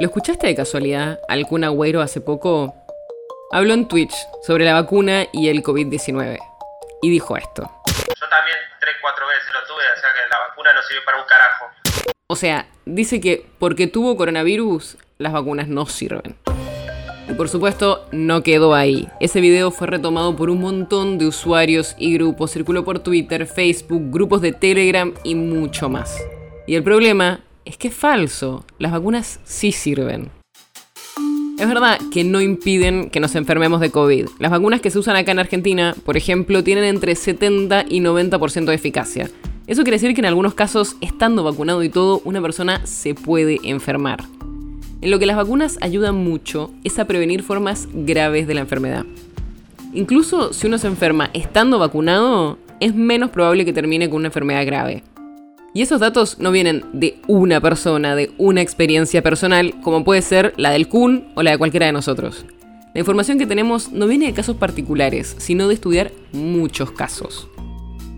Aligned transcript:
¿Lo 0.00 0.06
escuchaste 0.06 0.46
de 0.46 0.54
casualidad? 0.54 1.20
Alcún 1.28 1.62
Agüero 1.62 2.00
hace 2.00 2.22
poco 2.22 2.74
habló 3.52 3.74
en 3.74 3.86
Twitch 3.86 4.14
sobre 4.42 4.64
la 4.64 4.72
vacuna 4.72 5.26
y 5.30 5.48
el 5.48 5.62
COVID-19 5.62 6.38
y 7.02 7.10
dijo 7.10 7.36
esto. 7.36 7.70
Yo 7.84 8.28
también 8.30 8.56
tres, 8.80 8.94
cuatro 9.02 9.26
veces 9.26 9.52
lo 9.52 9.60
tuve, 9.66 9.82
o 9.84 10.00
sea 10.00 10.08
que 10.14 10.30
la 10.30 10.38
vacuna 10.48 10.72
no 10.72 10.80
sirve 10.80 11.02
para 11.04 11.18
un 11.18 11.24
carajo. 11.26 11.66
O 12.28 12.34
sea, 12.34 12.66
dice 12.86 13.20
que 13.20 13.46
porque 13.58 13.88
tuvo 13.88 14.16
coronavirus, 14.16 14.96
las 15.18 15.34
vacunas 15.34 15.68
no 15.68 15.84
sirven. 15.84 16.34
Y 17.28 17.34
por 17.34 17.50
supuesto, 17.50 18.08
no 18.10 18.42
quedó 18.42 18.74
ahí. 18.74 19.06
Ese 19.20 19.42
video 19.42 19.70
fue 19.70 19.86
retomado 19.86 20.34
por 20.34 20.48
un 20.48 20.62
montón 20.62 21.18
de 21.18 21.26
usuarios 21.26 21.94
y 21.98 22.14
grupos, 22.14 22.52
circuló 22.52 22.86
por 22.86 23.00
Twitter, 23.00 23.46
Facebook, 23.46 24.10
grupos 24.10 24.40
de 24.40 24.52
Telegram 24.52 25.12
y 25.24 25.34
mucho 25.34 25.90
más. 25.90 26.24
Y 26.66 26.74
el 26.74 26.82
problema 26.82 27.40
es 27.70 27.76
que 27.76 27.86
es 27.88 27.94
falso. 27.94 28.64
Las 28.78 28.90
vacunas 28.90 29.38
sí 29.44 29.70
sirven. 29.70 30.28
Es 31.56 31.68
verdad 31.68 32.00
que 32.12 32.24
no 32.24 32.40
impiden 32.40 33.10
que 33.10 33.20
nos 33.20 33.36
enfermemos 33.36 33.80
de 33.80 33.92
COVID. 33.92 34.26
Las 34.40 34.50
vacunas 34.50 34.80
que 34.80 34.90
se 34.90 34.98
usan 34.98 35.14
acá 35.14 35.30
en 35.30 35.38
Argentina, 35.38 35.94
por 36.04 36.16
ejemplo, 36.16 36.64
tienen 36.64 36.82
entre 36.82 37.14
70 37.14 37.84
y 37.88 38.00
90% 38.00 38.64
de 38.64 38.74
eficacia. 38.74 39.30
Eso 39.68 39.82
quiere 39.82 39.98
decir 39.98 40.14
que 40.14 40.20
en 40.20 40.26
algunos 40.26 40.54
casos, 40.54 40.96
estando 41.00 41.44
vacunado 41.44 41.84
y 41.84 41.90
todo, 41.90 42.20
una 42.24 42.42
persona 42.42 42.84
se 42.86 43.14
puede 43.14 43.60
enfermar. 43.62 44.24
En 45.00 45.12
lo 45.12 45.20
que 45.20 45.26
las 45.26 45.36
vacunas 45.36 45.78
ayudan 45.80 46.16
mucho 46.16 46.72
es 46.82 46.98
a 46.98 47.04
prevenir 47.06 47.44
formas 47.44 47.88
graves 47.92 48.48
de 48.48 48.54
la 48.54 48.62
enfermedad. 48.62 49.06
Incluso 49.94 50.52
si 50.52 50.66
uno 50.66 50.76
se 50.76 50.88
enferma 50.88 51.30
estando 51.34 51.78
vacunado, 51.78 52.58
es 52.80 52.96
menos 52.96 53.30
probable 53.30 53.64
que 53.64 53.72
termine 53.72 54.10
con 54.10 54.16
una 54.16 54.28
enfermedad 54.28 54.66
grave. 54.66 55.04
Y 55.72 55.82
esos 55.82 56.00
datos 56.00 56.38
no 56.40 56.50
vienen 56.50 56.84
de 56.92 57.20
una 57.28 57.60
persona, 57.60 58.16
de 58.16 58.32
una 58.38 58.60
experiencia 58.60 59.22
personal, 59.22 59.74
como 59.82 60.02
puede 60.02 60.20
ser 60.20 60.52
la 60.56 60.70
del 60.70 60.88
Kun 60.88 61.28
o 61.36 61.42
la 61.42 61.52
de 61.52 61.58
cualquiera 61.58 61.86
de 61.86 61.92
nosotros. 61.92 62.44
La 62.92 62.98
información 62.98 63.38
que 63.38 63.46
tenemos 63.46 63.92
no 63.92 64.08
viene 64.08 64.26
de 64.26 64.32
casos 64.32 64.56
particulares, 64.56 65.36
sino 65.38 65.68
de 65.68 65.74
estudiar 65.74 66.10
muchos 66.32 66.90
casos. 66.90 67.48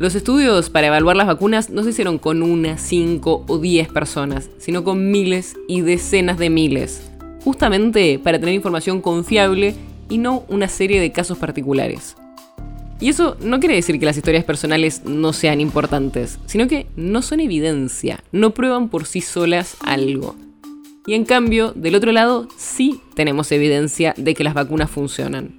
Los 0.00 0.16
estudios 0.16 0.70
para 0.70 0.88
evaluar 0.88 1.16
las 1.16 1.28
vacunas 1.28 1.70
no 1.70 1.84
se 1.84 1.90
hicieron 1.90 2.18
con 2.18 2.42
una, 2.42 2.78
cinco 2.78 3.44
o 3.46 3.58
diez 3.58 3.88
personas, 3.88 4.50
sino 4.58 4.82
con 4.82 5.12
miles 5.12 5.54
y 5.68 5.82
decenas 5.82 6.38
de 6.38 6.50
miles, 6.50 7.10
justamente 7.44 8.18
para 8.18 8.40
tener 8.40 8.56
información 8.56 9.00
confiable 9.00 9.76
y 10.08 10.18
no 10.18 10.44
una 10.48 10.68
serie 10.68 11.00
de 11.00 11.12
casos 11.12 11.38
particulares. 11.38 12.16
Y 13.00 13.10
eso 13.10 13.36
no 13.40 13.60
quiere 13.60 13.74
decir 13.74 13.98
que 13.98 14.06
las 14.06 14.16
historias 14.16 14.44
personales 14.44 15.02
no 15.04 15.32
sean 15.32 15.60
importantes, 15.60 16.38
sino 16.46 16.66
que 16.66 16.86
no 16.96 17.20
son 17.20 17.40
evidencia, 17.40 18.22
no 18.32 18.52
prueban 18.52 18.88
por 18.88 19.04
sí 19.06 19.20
solas 19.20 19.76
algo. 19.84 20.34
Y 21.06 21.14
en 21.14 21.24
cambio, 21.24 21.72
del 21.76 21.94
otro 21.94 22.10
lado, 22.10 22.48
sí 22.56 23.00
tenemos 23.14 23.52
evidencia 23.52 24.14
de 24.16 24.34
que 24.34 24.44
las 24.44 24.54
vacunas 24.54 24.90
funcionan. 24.90 25.56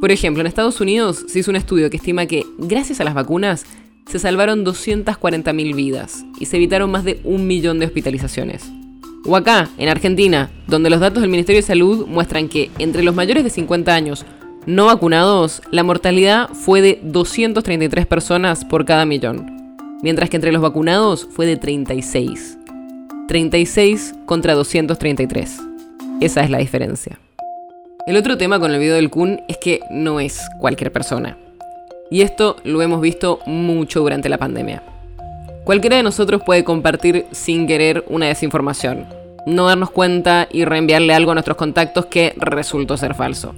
Por 0.00 0.12
ejemplo, 0.12 0.40
en 0.40 0.46
Estados 0.46 0.80
Unidos 0.80 1.24
se 1.26 1.40
hizo 1.40 1.50
un 1.50 1.56
estudio 1.56 1.90
que 1.90 1.96
estima 1.96 2.26
que, 2.26 2.44
gracias 2.58 3.00
a 3.00 3.04
las 3.04 3.14
vacunas, 3.14 3.66
se 4.06 4.18
salvaron 4.18 4.64
240.000 4.64 5.74
vidas 5.74 6.24
y 6.38 6.46
se 6.46 6.56
evitaron 6.56 6.90
más 6.90 7.04
de 7.04 7.20
un 7.24 7.46
millón 7.46 7.80
de 7.80 7.86
hospitalizaciones. 7.86 8.70
O 9.24 9.34
acá, 9.34 9.68
en 9.76 9.88
Argentina, 9.88 10.50
donde 10.68 10.90
los 10.90 11.00
datos 11.00 11.20
del 11.20 11.30
Ministerio 11.30 11.60
de 11.60 11.66
Salud 11.66 12.06
muestran 12.06 12.48
que 12.48 12.70
entre 12.78 13.02
los 13.02 13.14
mayores 13.14 13.42
de 13.42 13.50
50 13.50 13.92
años 13.92 14.24
no 14.66 14.86
vacunados, 14.86 15.62
la 15.70 15.84
mortalidad 15.84 16.48
fue 16.48 16.82
de 16.82 16.98
233 17.00 18.04
personas 18.04 18.64
por 18.64 18.84
cada 18.84 19.06
millón, 19.06 19.76
mientras 20.02 20.28
que 20.28 20.36
entre 20.36 20.50
los 20.50 20.60
vacunados 20.60 21.28
fue 21.30 21.46
de 21.46 21.56
36. 21.56 22.58
36 23.28 24.14
contra 24.26 24.54
233. 24.54 25.60
Esa 26.20 26.42
es 26.42 26.50
la 26.50 26.58
diferencia. 26.58 27.20
El 28.08 28.16
otro 28.16 28.36
tema 28.36 28.58
con 28.58 28.72
el 28.72 28.80
video 28.80 28.96
del 28.96 29.08
Kun 29.08 29.40
es 29.46 29.56
que 29.58 29.80
no 29.88 30.18
es 30.18 30.40
cualquier 30.58 30.90
persona. 30.90 31.38
Y 32.10 32.22
esto 32.22 32.56
lo 32.64 32.82
hemos 32.82 33.00
visto 33.00 33.38
mucho 33.46 34.00
durante 34.00 34.28
la 34.28 34.38
pandemia. 34.38 34.82
Cualquiera 35.64 35.96
de 35.96 36.02
nosotros 36.02 36.42
puede 36.44 36.64
compartir 36.64 37.26
sin 37.30 37.68
querer 37.68 38.04
una 38.08 38.26
desinformación, 38.26 39.06
no 39.46 39.66
darnos 39.66 39.90
cuenta 39.90 40.48
y 40.50 40.64
reenviarle 40.64 41.14
algo 41.14 41.30
a 41.30 41.34
nuestros 41.34 41.56
contactos 41.56 42.06
que 42.06 42.34
resultó 42.36 42.96
ser 42.96 43.14
falso 43.14 43.54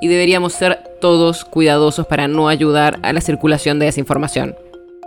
y 0.00 0.08
deberíamos 0.08 0.52
ser 0.52 0.78
todos 1.00 1.44
cuidadosos 1.44 2.06
para 2.06 2.28
no 2.28 2.48
ayudar 2.48 2.98
a 3.02 3.12
la 3.12 3.20
circulación 3.20 3.78
de 3.78 3.86
desinformación. 3.86 4.54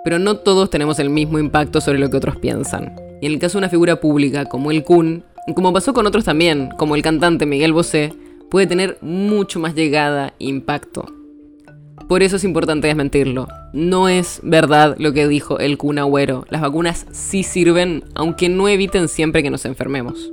Pero 0.03 0.19
no 0.19 0.37
todos 0.37 0.69
tenemos 0.69 0.99
el 0.99 1.09
mismo 1.09 1.39
impacto 1.39 1.81
sobre 1.81 1.99
lo 1.99 2.09
que 2.09 2.17
otros 2.17 2.37
piensan. 2.37 2.95
Y 3.21 3.27
en 3.27 3.33
el 3.33 3.39
caso 3.39 3.57
de 3.57 3.59
una 3.59 3.69
figura 3.69 3.99
pública 4.01 4.45
como 4.45 4.71
el 4.71 4.83
Kun, 4.83 5.23
como 5.55 5.71
pasó 5.71 5.93
con 5.93 6.05
otros 6.07 6.25
también, 6.25 6.69
como 6.77 6.95
el 6.95 7.01
cantante 7.01 7.45
Miguel 7.45 7.73
Bosé, 7.73 8.13
puede 8.49 8.67
tener 8.67 8.97
mucho 9.01 9.59
más 9.59 9.75
llegada 9.75 10.33
e 10.39 10.45
impacto. 10.45 11.05
Por 12.09 12.21
eso 12.21 12.35
es 12.35 12.43
importante 12.43 12.87
desmentirlo. 12.87 13.47
No 13.71 14.09
es 14.09 14.41
verdad 14.43 14.95
lo 14.99 15.13
que 15.13 15.27
dijo 15.27 15.59
el 15.59 15.77
Kun 15.77 15.99
Agüero. 15.99 16.45
Las 16.49 16.61
vacunas 16.61 17.05
sí 17.11 17.43
sirven, 17.43 18.03
aunque 18.13 18.49
no 18.49 18.67
eviten 18.67 19.07
siempre 19.07 19.41
que 19.41 19.49
nos 19.49 19.65
enfermemos. 19.65 20.32